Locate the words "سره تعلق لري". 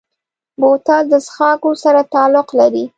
1.83-2.85